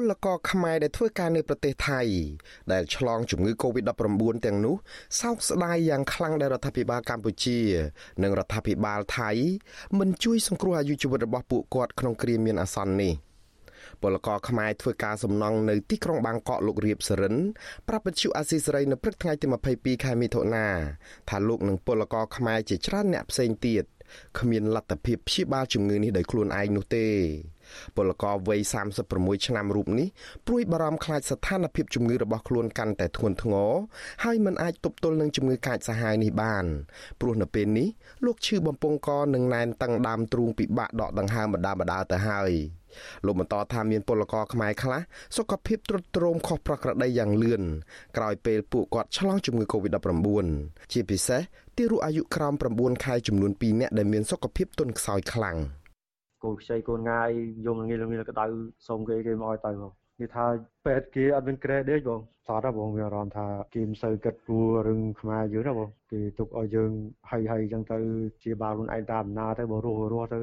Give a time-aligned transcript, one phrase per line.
[0.00, 2.00] ពលករខ្មែរដែលធ្វើការនៅប្រទេសថៃ
[2.72, 4.76] ដែលឆ្លងជំងឺ Covid-19 ទាំងនោះ
[5.20, 7.58] សោកស្ដាយយ៉ាងខ្លាំងដែលរដ្ឋាភិបាលកម្ពុជា
[8.22, 9.30] និងរដ្ឋាភិបាលថៃ
[9.98, 13.14] មិនជួយសង្គ្រោះអាយុជីវិតរបស់ពួកគាត់ក្នុងគ្រាមានអាសន្ននេះ
[14.02, 17.34] ពលករខ្មែរធ្វើការសំណង់នៅទីក្រុងបាងកកលោករៀបសរិន
[17.88, 19.46] ប្រាប់វិទ្យុអាស៊ីសេរីនៅព្រឹកថ្ងៃទី
[19.76, 20.66] 22ខែមិថុនា
[21.28, 23.84] ថាលោកនិងពលករខ្មែរជាច្រើនអ្នកផ្សេងទៀត
[24.38, 27.06] គ្មានលទ្ធភាពព្យាបាលជំងឺនេះដោយខ្លួនឯងនោះទេ
[27.96, 28.60] ពលករវ័យ
[29.04, 30.08] 36ឆ្នាំរូបនេះ
[30.46, 33.70] ព្រួយបារម្ភខ្លាចស្ថានភាពជំងឺរបស់ខ្លួនកាន់តែធ្ងន់ធ្ងរ
[34.24, 36.64] ហើយមិនអាចទប់ទល់នឹងជំងឺកាចសាហាវនេះបាន
[37.20, 37.88] ព្រោះនៅពេលនេះ
[38.24, 42.52] លោកឈឺបំពង់កនិងណែនតឹងដើមទ្រូងពិបាកដកដង្ហើមម្ដងម្ដងទៅហើយ
[43.26, 45.00] លោកបន្តថាមានពលករខ្មែរខ្លះ
[45.36, 47.62] សុខភាពទ្រុឌទ្រោមខុសប្រក្រតីយ៉ាងលឿន
[48.16, 50.46] ក្រោយពេលពួកគាត់ឆ្លងជំងឺ Covid-19
[50.92, 51.42] ជាពិសេស
[51.76, 55.58] ទារកអាយុក្រោម9ខែចំនួន2នាក់ដែលមានសុខភាពទន់ខ្សោយខ្លាំង។
[56.44, 57.28] កូនខ្ចីកូនងាយ
[57.66, 58.44] យំល្ងាល្ងាក្តៅ
[58.88, 60.46] សុំគេគេមកឲ្យទៅបង និយាយថា
[60.86, 66.90] ពេទ្យគេអត់មានក្រេដេកបងសតបងវាអារម្មណ៍ថាគេមិនសូវគិតគួររឿងខ្មែរយើងណាបងគេទុកឲ្យយើង
[67.30, 67.98] ហីហីអញ្ចឹងទៅ
[68.42, 70.40] ជាបាលខ្លួនឯងតាមដំណើរទៅបើរស់រស់ទៅ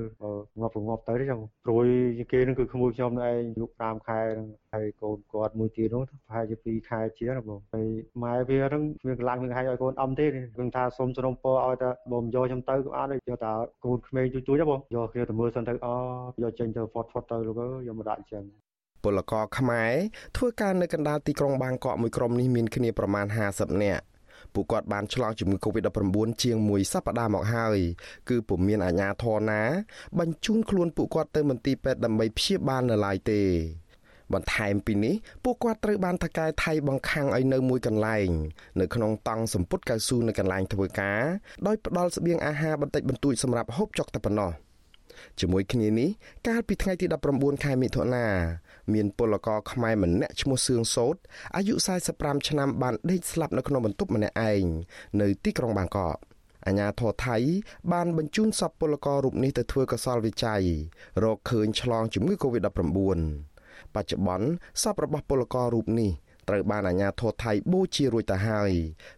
[0.60, 1.86] ងាប់ងាប់ទៅទេចឹងព្រួយ
[2.32, 7.88] គេនឹងគឺក្មួយខ្ញុំនៅឯងយុគ5ខែហ្នឹងហើយកូនគាត់មួយទៀតនោះប្រហែលជា2ខែជាណាបងហើយ
[8.24, 10.26] ម៉ែវាហ្នឹងវាកម្លាំងនឹងឲ្យឲ្យកូនអឹមទេ
[10.60, 13.54] នឹងថាសុំសំណពរឲ្យតែបើមិនយកខ្ញុំទៅក៏អត់ទេយកតែ
[13.86, 15.88] កូនក្មេងជួយជួយណាបងយកគ្នាទៅមើលសិនទៅអ
[16.44, 18.46] យកចេញទៅផុតផុតទៅលោកអើយយកមកដាក់អញ្ចឹង
[19.08, 19.94] ពលករខ្មែរ
[20.38, 24.04] ធ្វើការនៅកណ្ដាលទីក្រុងបាងកកមួយក្រុមនេះមានគ្នាប្រមាណ50នាក់
[24.54, 27.80] ពួកគាត់បានឆ្លងជំងឺ Covid-19 ជាងមួយសប្តាហ៍មកហើយ
[28.30, 29.62] គឺពុំមានអាជ្ញាធរណា
[30.20, 33.42] បញ្ជូនខ្លួនពួកគាត់ទៅមន្ទីរពេទ្យដើម្បីព្យាបាលនៅឡើយទេ
[34.34, 38.30] បន្ថែមពីនេះពួកគាត់ត្រូវបានថកែថៃបង្ខាំងឲ្យនៅមួយកន្លែង
[38.80, 41.22] នៅក្នុងតង់សម្ពុតកៅស៊ូនៅកន្លែងធ្វើការ
[41.68, 44.52] ដោយផ្ដល់ស្បៀងអាហារបន្តិចបន្តួចសម្រាប់ហូបចុកតែប៉ុណ្ណោះ។
[45.40, 46.10] ជាមួយគ្នានេះ
[46.48, 47.06] កាលពីថ្ងៃទី
[47.36, 48.26] 19ខែមិថុនា
[48.94, 51.16] មានពលករខ្មែរម្នាក់ឈ្មោះសឿងសោត
[51.56, 51.74] អាយុ
[52.12, 54.66] 45ឆ្នាំបានដេកស្លាប់នៅក្នុងបន្ទប់ម្នាក់ឯង
[55.22, 56.18] នៅទីក្រុងបាងកក
[56.68, 57.38] អាញាធរថៃ
[57.92, 60.64] បានបញ្ជូនសពពលកររូបនេះទៅធ្វើកសលវិច័យ
[61.24, 63.20] រកឃើញឆ្លងជំងឺ Covid-19
[63.96, 64.48] បច្ចុប្បន្ន
[64.82, 66.12] សពរបស់ពលកររូបនេះ
[66.50, 68.72] ត្រូវបានអាជ្ញាធរថៃបូជារួចទៅហើយ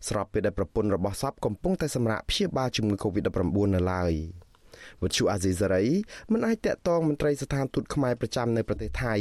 [0.08, 4.14] ស្របពេលដែលប្រពន្ធរបស់សពកំពុងតែសម្រាកព្យាបាលជំងឺ Covid-19 នៅឡើយ។
[5.04, 5.86] វិទ្យុអាស៊ីសេរី
[6.32, 9.16] មិនអាចតាក់ទងមន្ត្រីស្ថានទូតខ្មែរប្រចាំនៅប្រទេសថៃ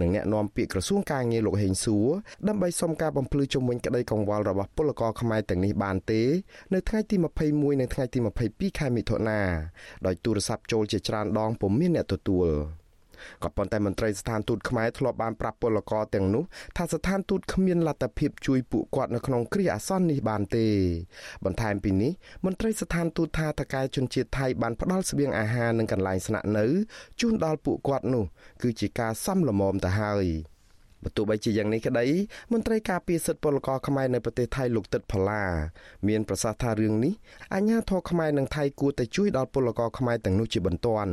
[0.00, 2.06] និងអ្នកនាំពាក្យក្រសួងការងារលោកហេងសួរ
[2.48, 6.22] ដើម្បីសុំការបំភ្លឺជំវិញក្តីកង្វល់របស់ពលករខ្មែរទាំងនេះបានទេ
[6.74, 7.16] នៅថ្ងៃទី
[7.48, 8.18] 21និងថ្ងៃទី
[8.48, 9.40] 22ខែមិថុនា
[10.06, 12.48] ដោយទូរស័ព្ទចូលជាច្រើនដងពុំមានអ្នកទទួល។
[13.44, 16.44] ក៏ប៉ុន្តែមន្ត្រីស្ថានទូតខ្មែរធ្លាប់បានប្រាប់ពលករទាំងនោះ
[16.76, 20.66] ថាស្ថានទូតគ្មានលទ្ធភាពជួយពួកគាត់នៅក្នុងគ្រាអាសន្ននេះបានទេ
[21.44, 22.12] បន្ថែមពីនេះ
[22.44, 26.66] មន្ត្រីស្ថានទូតថាតកែជនជាតិថៃបានផ្ដល់ស្បៀងអាហារនិងកន្លែងស្នាក់នៅ
[27.20, 28.24] ជូនដល់ពួកគាត់នោះ
[28.62, 30.26] គឺជាការសំលមមទៅហើយ។
[31.04, 32.06] បើទោះបីជាយ៉ាងនេះក្តី
[32.52, 35.42] មន្ត្រីការពារសិទ្ធិពលករខ្មែរនៅប្រទេសថៃលោកទឹកផល្លា
[36.08, 37.12] មានប្រសាសន៍ថារឿងនេះ
[37.54, 41.12] អាជ្ញាធរខ្មែរនិងថៃគួរតែជួយដល់ពលករខ្មែរទាំងនោះជាបន្ទាន់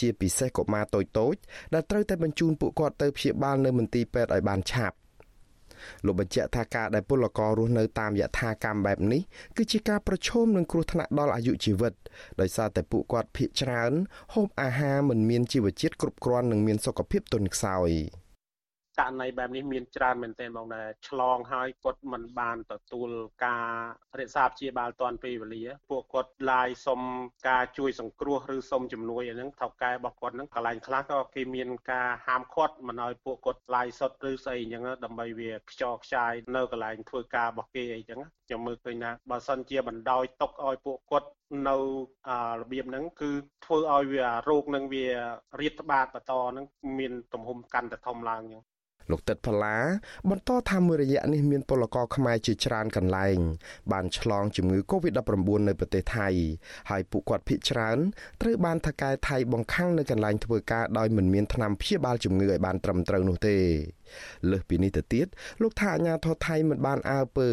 [0.00, 1.00] ជាពិសេសកុមារតូ
[1.34, 1.40] ចៗ
[1.74, 4.96] ដែលត្រូវតែបញ្ជូនពួកគាត់ទៅព្យាបាលនៅមន្ទីរពេទ្យឲ្យបានឆាប់
[6.06, 9.22] លោកបញ្ជាក់ថាការដែលពលកររស់នៅតាមយថាកម្មបែបនេះ
[9.56, 11.92] គឺជាការប្រឈមនឹងគ្រោះថ្នាក់ដល់អាយុជីវិត
[12.40, 13.92] ដោយសារតែពួកគាត់ភ័យច្រើន
[14.34, 17.90] ហូបអាហារមិនមានជីវជាតិគ្រប់គ្រាន់និងមានសុខភាពទន់ខ្សោយ។
[18.98, 23.10] ករណីបែបនេះមានច្រើនមែនទែនបងដែលឆ្លងហើយគាត់មិនបានទទួល
[23.46, 23.66] ការ
[24.18, 27.00] រក្សាព្យាបាលទាន់ពេលវេលា ពួកគាត់ឡាយសុំ
[27.48, 41.28] ការជួយសង្គ្រោះឬសុំជំនួយអីហ្នឹងថៅកែរបស់គាត់ហ្នឹងកន្លែងខ្លះក៏គេមានការហាមឃាត់មិនឲ្យពួកគាត់ឡាយសុតឬស្អីអញ្ចឹងដើម្បីវាខ្ចរខ្ចាយនៅកន្លែងធ្វើការរបស់គេអីចឹងខ្ញុំមើលឃើញថាបើសិនជាបណ្ដោយຕົកឲ្យពួកគាត់
[41.68, 41.76] នៅ
[42.60, 43.30] របៀបហ្នឹងគឺ
[43.64, 45.06] ធ្វើឲ្យវារោគនឹងវា
[45.60, 46.66] រៀតត្បាតបន្តហ្នឹង
[46.98, 48.64] មានទំហំកាន់តែធំឡើងអញ្ចឹង
[49.10, 49.76] លោកទឹកផល្លា
[50.30, 53.38] បន្តថាមួយរយៈនេះមានពលករខ្មែរជាច្រើនកន្លែង
[53.92, 56.28] បានឆ្លងជំងឺ Covid-19 នៅប្រទេសថៃ
[56.90, 57.98] ហើយពួកគាត់ភ័យច្រើន
[58.40, 63.56] ត្រូវបានថកែថៃបង្ខាំងនៅកន្លែងធ្វើការដោយមិនមានថ្នាំព្យាបាលជំងឺឲ្យបានត្រឹមត្រូវនោះទេ
[64.50, 65.26] លើសពីនេះទៅទៀត
[65.62, 67.50] លោកថាអាញាធរថៃមិនបានអើពើ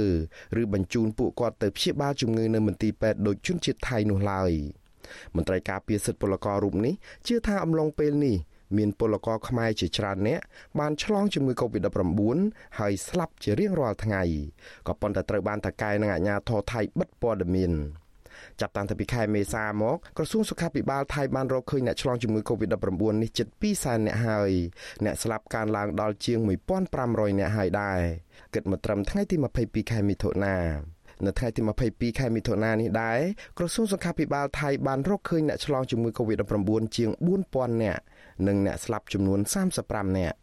[0.61, 4.51] ឬបញ្ជូនពួកគាត់ទៅព្យាបាលជំងឺនៅមន្ទីរពេទ្យដូចជនជាតិថៃនោះឡើយ
[5.35, 6.93] មន្ត្រីការពារសិទ្ធិពលកររូបនេះ
[7.27, 8.37] ជឿថាអំឡុងពេលនេះ
[8.77, 10.39] មានពលករខ្មែរជាច្រើនអ្នក
[10.79, 12.11] បានឆ្លងជំងឺ Covid-19
[12.79, 14.23] ហើយស្លាប់ជារៀងរាល់ថ្ងៃ
[14.87, 17.73] ក៏ប៉ុន្តែត្រូវបានតកែនឹងអាជ្ញាធរថៃបិទព័ត៌មាន
[18.61, 24.51] ចាប់តាំងពីខែមេសាមកក្រសួងសុខាភិបាលថៃបានរកឃើញអ្នកឆ្លងជំងឺ Covid-19 នេះជិត2សែនអ្នកហើយ
[25.05, 26.39] អ្នកស្លាប់កើនឡើងដល់ជាង
[26.89, 27.99] 1500អ្នកហើយដែរ
[28.53, 30.57] គិតមកត្រឹមថ្ងៃទី22ខែមិថុនា
[31.25, 33.19] នៅថ្ងៃទី22ខែមិថុនានេះដែរ
[33.57, 37.09] ក្រសួងសុខាភិបាលថៃបានរកឃើញអ្នកឆ្លងជំងឺ Covid-19 ជាង
[37.47, 38.01] 4000នាក់
[38.47, 39.39] និងអ្នកស្លាប់ចំនួន
[39.77, 40.37] 35នាក់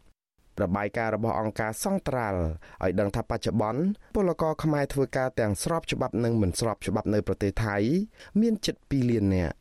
[0.63, 2.39] របាយការណ៍របស់អង្គការសង្ត្រាល់
[2.83, 3.81] ឲ្យដឹងថាបច្ចុប្បន្ន
[4.15, 7.77] ពលករខ្មែរធ្វើការទាំងស្របច្បាប់និងមិនស្របច្បាប់នៅប្រទេសថៃ
[8.41, 9.55] មានជិត2លាននាក់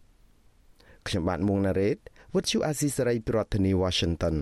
[1.06, 1.98] ខ្ញុំបាទមុងណារ៉េត
[2.34, 4.36] With you Azizi Saray ប្រធានាធិបតី Washington